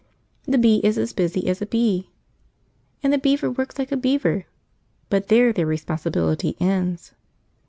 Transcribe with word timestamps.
The 0.45 0.57
bee 0.57 0.79
is 0.83 0.97
as 0.97 1.13
busy 1.13 1.47
as 1.47 1.61
a 1.61 1.67
bee, 1.67 2.09
and 3.03 3.13
the 3.13 3.19
beaver 3.19 3.51
works 3.51 3.77
like 3.77 3.91
a 3.91 3.95
beaver, 3.97 4.45
but 5.11 5.27
there 5.27 5.53
their 5.53 5.67
responsibility 5.67 6.57
ends. 6.59 7.13